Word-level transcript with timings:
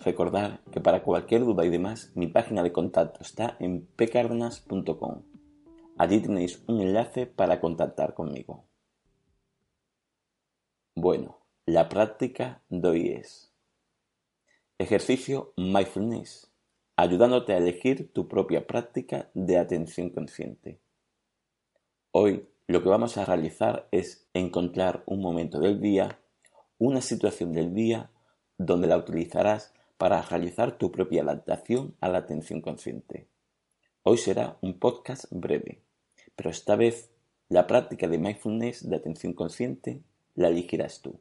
Recordar 0.00 0.60
que 0.70 0.80
para 0.80 1.02
cualquier 1.02 1.44
duda 1.44 1.64
y 1.64 1.70
demás, 1.70 2.12
mi 2.14 2.26
página 2.26 2.62
de 2.62 2.72
contacto 2.72 3.22
está 3.22 3.56
en 3.58 3.86
pcardenas.com. 3.96 5.22
Allí 5.98 6.20
tenéis 6.20 6.62
un 6.66 6.80
enlace 6.80 7.26
para 7.26 7.60
contactar 7.60 8.14
conmigo. 8.14 8.64
Bueno, 10.94 11.38
la 11.64 11.88
práctica 11.88 12.62
de 12.68 12.88
hoy 12.88 13.08
es 13.08 13.52
ejercicio 14.78 15.54
mindfulness, 15.56 16.52
ayudándote 16.96 17.54
a 17.54 17.58
elegir 17.58 18.12
tu 18.12 18.28
propia 18.28 18.66
práctica 18.66 19.30
de 19.34 19.58
atención 19.58 20.10
consciente. 20.10 20.80
Hoy 22.12 22.48
lo 22.66 22.82
que 22.82 22.88
vamos 22.88 23.16
a 23.16 23.24
realizar 23.24 23.88
es 23.90 24.28
encontrar 24.34 25.02
un 25.06 25.20
momento 25.20 25.58
del 25.58 25.80
día, 25.80 26.20
una 26.78 27.00
situación 27.00 27.52
del 27.52 27.74
día 27.74 28.10
donde 28.58 28.86
la 28.86 28.96
utilizarás 28.96 29.72
para 29.98 30.20
realizar 30.22 30.76
tu 30.76 30.92
propia 30.92 31.22
adaptación 31.22 31.94
a 32.00 32.08
la 32.08 32.18
atención 32.18 32.60
consciente. 32.60 33.28
Hoy 34.02 34.18
será 34.18 34.58
un 34.60 34.78
podcast 34.78 35.24
breve, 35.30 35.82
pero 36.34 36.50
esta 36.50 36.76
vez 36.76 37.10
la 37.48 37.66
práctica 37.66 38.06
de 38.08 38.18
mindfulness 38.18 38.88
de 38.88 38.96
atención 38.96 39.32
consciente 39.32 40.02
la 40.34 40.48
elegirás 40.48 41.00
tú. 41.00 41.18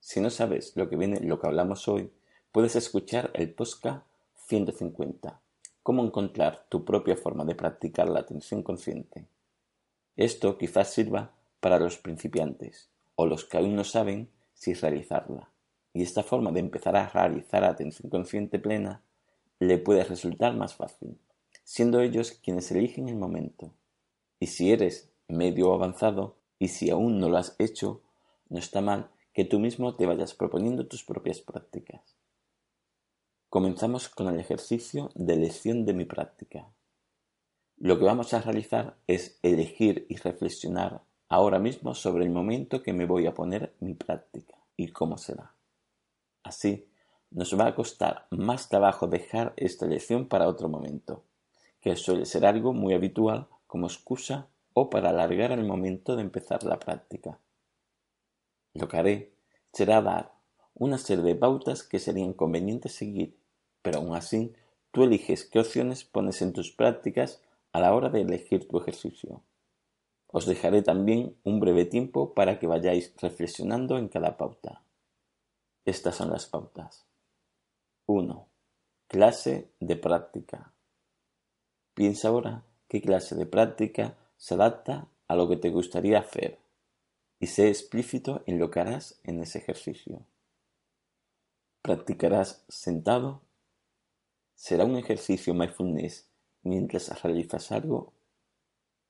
Si 0.00 0.20
no 0.20 0.30
sabes 0.30 0.76
lo 0.76 0.88
que 0.88 0.96
viene, 0.96 1.20
lo 1.20 1.38
que 1.38 1.46
hablamos 1.46 1.86
hoy, 1.88 2.12
puedes 2.50 2.76
escuchar 2.76 3.30
el 3.34 3.52
podcast 3.52 4.06
150, 4.46 5.40
cómo 5.82 6.04
encontrar 6.04 6.66
tu 6.68 6.84
propia 6.84 7.16
forma 7.16 7.44
de 7.44 7.54
practicar 7.54 8.08
la 8.08 8.20
atención 8.20 8.62
consciente. 8.62 9.26
Esto 10.16 10.56
quizás 10.56 10.92
sirva 10.92 11.34
para 11.60 11.78
los 11.78 11.98
principiantes 11.98 12.90
o 13.16 13.26
los 13.26 13.44
que 13.44 13.58
aún 13.58 13.74
no 13.74 13.84
saben 13.84 14.30
si 14.54 14.74
realizarla 14.74 15.53
y 15.94 16.02
esta 16.02 16.22
forma 16.22 16.50
de 16.50 16.60
empezar 16.60 16.96
a 16.96 17.08
realizar 17.08 17.64
atención 17.64 18.10
consciente 18.10 18.58
plena 18.58 19.02
le 19.60 19.78
puede 19.78 20.04
resultar 20.04 20.54
más 20.54 20.74
fácil, 20.74 21.16
siendo 21.62 22.00
ellos 22.00 22.32
quienes 22.32 22.70
eligen 22.72 23.08
el 23.08 23.16
momento. 23.16 23.72
Y 24.40 24.48
si 24.48 24.72
eres 24.72 25.10
medio 25.28 25.72
avanzado 25.72 26.36
y 26.58 26.68
si 26.68 26.90
aún 26.90 27.20
no 27.20 27.28
lo 27.28 27.38
has 27.38 27.54
hecho, 27.58 28.02
no 28.48 28.58
está 28.58 28.80
mal 28.80 29.10
que 29.32 29.44
tú 29.44 29.58
mismo 29.58 29.94
te 29.94 30.06
vayas 30.06 30.34
proponiendo 30.34 30.86
tus 30.86 31.04
propias 31.04 31.40
prácticas. 31.40 32.16
Comenzamos 33.48 34.08
con 34.08 34.26
el 34.28 34.40
ejercicio 34.40 35.12
de 35.14 35.34
elección 35.34 35.86
de 35.86 35.94
mi 35.94 36.04
práctica. 36.04 36.68
Lo 37.76 37.98
que 37.98 38.04
vamos 38.04 38.34
a 38.34 38.40
realizar 38.40 38.96
es 39.06 39.38
elegir 39.42 40.06
y 40.08 40.16
reflexionar 40.16 41.02
ahora 41.28 41.60
mismo 41.60 41.94
sobre 41.94 42.24
el 42.24 42.30
momento 42.30 42.82
que 42.82 42.92
me 42.92 43.06
voy 43.06 43.26
a 43.26 43.34
poner 43.34 43.74
mi 43.78 43.94
práctica 43.94 44.56
y 44.76 44.88
cómo 44.88 45.18
será. 45.18 45.54
Así, 46.44 46.86
nos 47.30 47.58
va 47.58 47.66
a 47.66 47.74
costar 47.74 48.28
más 48.30 48.68
trabajo 48.68 49.08
dejar 49.08 49.54
esta 49.56 49.86
lección 49.86 50.28
para 50.28 50.46
otro 50.46 50.68
momento, 50.68 51.24
que 51.80 51.96
suele 51.96 52.26
ser 52.26 52.46
algo 52.46 52.72
muy 52.72 52.94
habitual 52.94 53.48
como 53.66 53.86
excusa 53.86 54.46
o 54.72 54.88
para 54.88 55.10
alargar 55.10 55.50
el 55.50 55.64
momento 55.64 56.14
de 56.14 56.22
empezar 56.22 56.62
la 56.62 56.78
práctica. 56.78 57.40
Lo 58.74 58.86
que 58.86 58.96
haré 58.96 59.32
será 59.72 60.00
dar 60.00 60.32
una 60.74 60.98
serie 60.98 61.24
de 61.24 61.34
pautas 61.34 61.82
que 61.82 61.98
serían 61.98 62.34
convenientes 62.34 62.92
seguir, 62.92 63.36
pero 63.82 63.98
aún 63.98 64.14
así 64.14 64.52
tú 64.92 65.02
eliges 65.02 65.44
qué 65.44 65.58
opciones 65.58 66.04
pones 66.04 66.40
en 66.42 66.52
tus 66.52 66.70
prácticas 66.70 67.42
a 67.72 67.80
la 67.80 67.94
hora 67.94 68.10
de 68.10 68.20
elegir 68.20 68.68
tu 68.68 68.78
ejercicio. 68.78 69.42
Os 70.28 70.46
dejaré 70.46 70.82
también 70.82 71.36
un 71.42 71.58
breve 71.58 71.84
tiempo 71.84 72.34
para 72.34 72.60
que 72.60 72.68
vayáis 72.68 73.12
reflexionando 73.20 73.98
en 73.98 74.08
cada 74.08 74.36
pauta. 74.36 74.83
Estas 75.84 76.14
son 76.14 76.30
las 76.30 76.46
pautas. 76.46 77.04
1. 78.06 78.48
Clase 79.06 79.70
de 79.80 79.96
práctica. 79.96 80.72
Piensa 81.92 82.28
ahora 82.28 82.64
qué 82.88 83.02
clase 83.02 83.34
de 83.34 83.44
práctica 83.44 84.16
se 84.38 84.54
adapta 84.54 85.08
a 85.28 85.36
lo 85.36 85.46
que 85.46 85.58
te 85.58 85.68
gustaría 85.68 86.18
hacer 86.18 86.58
y 87.38 87.48
sé 87.48 87.68
explícito 87.68 88.42
en 88.46 88.58
lo 88.58 88.70
que 88.70 88.80
harás 88.80 89.20
en 89.24 89.42
ese 89.42 89.58
ejercicio. 89.58 90.24
¿Practicarás 91.82 92.64
sentado? 92.66 93.42
¿Será 94.54 94.86
un 94.86 94.96
ejercicio 94.96 95.52
mindfulness 95.52 96.30
mientras 96.62 97.22
realizas 97.22 97.70
algo? 97.72 98.14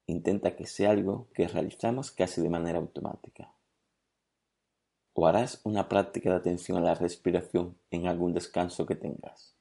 Intenta 0.09 0.57
que 0.57 0.67
sea 0.67 0.91
algo 0.91 1.29
que 1.35 1.47
realizamos 1.47 2.11
casi 2.11 2.41
de 2.43 2.51
manera 2.51 2.81
automática 2.81 3.54
o 5.15 5.27
harás 5.27 5.61
una 5.65 5.89
práctica 5.89 6.31
de 6.31 6.37
atención 6.37 6.77
a 6.79 6.83
la 6.83 6.95
respiración 6.95 7.77
en 7.91 8.07
algún 8.07 8.35
descanso 8.35 8.85
que 8.85 8.97
tengas. 8.97 9.55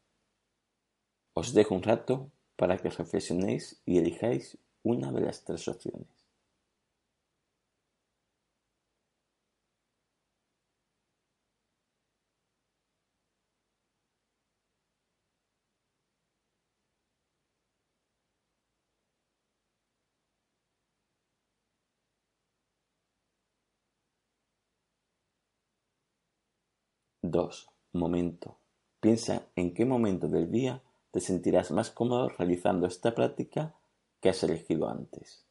Os 1.33 1.53
dejo 1.53 1.75
un 1.75 1.83
rato 1.83 2.29
para 2.55 2.77
que 2.77 2.89
reflexionéis 2.89 3.81
y 3.85 3.97
elijáis 3.97 4.57
una 4.83 5.11
de 5.11 5.21
las 5.21 5.43
tres 5.43 5.67
opciones. 5.67 6.22
2. 27.33 27.67
Momento. 27.93 28.57
Piensa 28.99 29.47
en 29.55 29.73
qué 29.73 29.85
momento 29.85 30.27
del 30.27 30.51
día 30.51 30.83
te 31.09 31.19
sentirás 31.19 31.71
más 31.71 31.89
cómodo 31.89 32.29
realizando 32.29 32.85
esta 32.85 33.15
práctica 33.15 33.73
que 34.21 34.29
has 34.29 34.43
elegido 34.43 34.87
antes. 34.87 35.43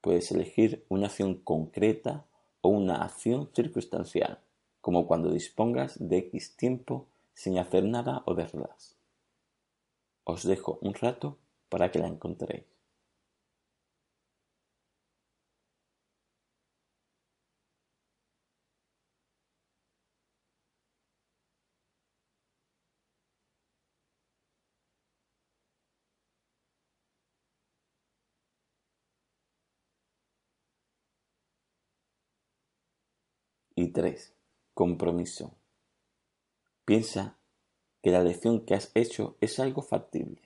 Puedes 0.00 0.32
elegir 0.32 0.84
una 0.88 1.06
acción 1.06 1.36
concreta 1.36 2.26
o 2.60 2.70
una 2.70 3.04
acción 3.04 3.50
circunstancial, 3.54 4.40
como 4.80 5.06
cuando 5.06 5.30
dispongas 5.30 5.96
de 6.00 6.18
X 6.18 6.56
tiempo 6.56 7.06
sin 7.34 7.56
hacer 7.58 7.84
nada 7.84 8.24
o 8.26 8.34
de 8.34 8.48
Os 10.24 10.42
dejo 10.42 10.80
un 10.82 10.94
rato 10.94 11.38
para 11.68 11.92
que 11.92 12.00
la 12.00 12.08
encontréis. 12.08 12.77
Y 33.80 33.90
3. 33.92 34.34
Compromiso. 34.74 35.52
Piensa 36.84 37.36
que 38.02 38.10
la 38.10 38.24
lección 38.24 38.66
que 38.66 38.74
has 38.74 38.90
hecho 38.96 39.36
es 39.40 39.60
algo 39.60 39.82
factible, 39.82 40.42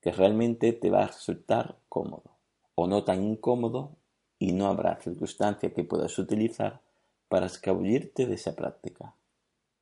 que 0.00 0.12
realmente 0.12 0.72
te 0.72 0.88
va 0.88 1.02
a 1.02 1.06
resultar 1.08 1.80
cómodo 1.88 2.36
o 2.76 2.86
no 2.86 3.02
tan 3.02 3.24
incómodo 3.24 3.96
y 4.38 4.52
no 4.52 4.68
habrá 4.68 5.00
circunstancia 5.00 5.74
que 5.74 5.82
puedas 5.82 6.16
utilizar 6.20 6.80
para 7.28 7.46
escabullirte 7.46 8.26
de 8.26 8.36
esa 8.36 8.54
práctica. 8.54 9.16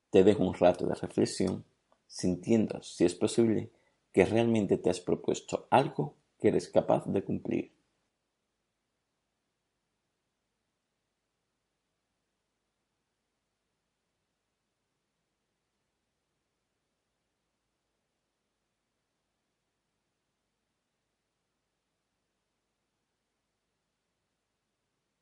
Te 0.09 0.25
dejo 0.25 0.45
un 0.45 0.55
rato 0.55 0.87
de 0.87 0.95
reflexión, 0.95 1.67
sintiendo, 2.07 2.83
si 2.83 3.05
es 3.05 3.15
posible, 3.15 3.71
que 4.13 4.25
realmente 4.25 4.79
te 4.79 4.89
has 4.89 5.01
propuesto 5.01 5.67
algo 5.69 6.15
que 6.39 6.49
eres 6.49 6.71
capaz 6.71 7.05
de 7.05 7.23
cumplir. 7.23 7.71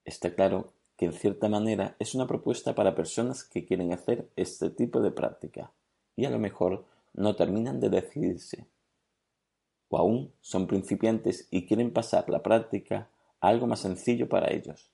Está 0.06 0.34
claro 0.36 0.72
que 0.96 1.04
en 1.04 1.12
cierta 1.12 1.48
manera 1.48 1.96
es 1.98 2.14
una 2.14 2.28
propuesta 2.28 2.76
para 2.76 2.94
personas 2.94 3.42
que 3.42 3.66
quieren 3.66 3.92
hacer 3.92 4.30
este 4.36 4.70
tipo 4.70 5.00
de 5.00 5.10
práctica 5.10 5.72
y 6.14 6.24
a 6.26 6.30
lo 6.30 6.38
mejor 6.38 6.84
no 7.12 7.34
terminan 7.34 7.80
de 7.80 7.90
decidirse. 7.90 8.66
O 9.88 9.98
aún 9.98 10.32
son 10.40 10.68
principiantes 10.68 11.48
y 11.50 11.66
quieren 11.66 11.92
pasar 11.92 12.30
la 12.30 12.42
práctica 12.42 13.10
a 13.40 13.48
algo 13.48 13.66
más 13.66 13.80
sencillo 13.80 14.28
para 14.28 14.52
ellos. 14.52 14.92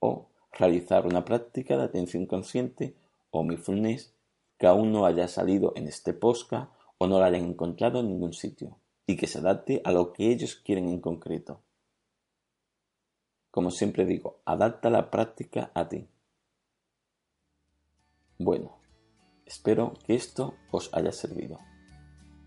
O 0.00 0.28
realizar 0.50 1.06
una 1.06 1.26
práctica 1.26 1.76
de 1.76 1.84
atención 1.84 2.24
consciente 2.24 2.94
o 3.30 3.42
mindfulness 3.42 4.14
que 4.56 4.66
aún 4.66 4.92
no 4.92 5.04
haya 5.04 5.28
salido 5.28 5.74
en 5.76 5.88
este 5.88 6.14
posca 6.14 6.70
o 6.96 7.06
no 7.06 7.20
la 7.20 7.26
hayan 7.26 7.44
encontrado 7.44 8.00
en 8.00 8.08
ningún 8.08 8.32
sitio 8.32 8.78
y 9.06 9.16
que 9.16 9.26
se 9.26 9.40
adapte 9.40 9.82
a 9.84 9.92
lo 9.92 10.14
que 10.14 10.30
ellos 10.30 10.54
quieren 10.56 10.88
en 10.88 11.00
concreto. 11.00 11.60
Como 13.54 13.70
siempre 13.70 14.04
digo, 14.04 14.40
adapta 14.44 14.90
la 14.90 15.12
práctica 15.12 15.70
a 15.74 15.88
ti. 15.88 16.08
Bueno, 18.36 18.80
espero 19.46 19.94
que 20.04 20.16
esto 20.16 20.56
os 20.72 20.92
haya 20.92 21.12
servido. 21.12 21.60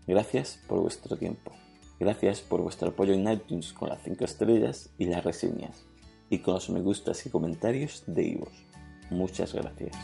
Gracias 0.06 0.62
por 0.68 0.82
vuestro 0.82 1.16
tiempo. 1.16 1.52
Gracias 1.98 2.42
por 2.42 2.60
vuestro 2.60 2.90
apoyo 2.90 3.14
en 3.14 3.26
iTunes 3.26 3.72
con 3.72 3.88
las 3.88 4.02
5 4.02 4.22
estrellas 4.22 4.90
y 4.98 5.06
las 5.06 5.24
reseñas. 5.24 5.86
Y 6.28 6.40
con 6.40 6.52
los 6.52 6.68
me 6.68 6.82
gustas 6.82 7.24
y 7.24 7.30
comentarios 7.30 8.04
de 8.06 8.24
Ivos. 8.24 8.52
Muchas 9.08 9.54
gracias. 9.54 9.96